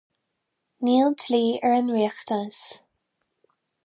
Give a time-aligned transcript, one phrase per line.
[0.87, 2.63] Níl dlí ar an riachtanas.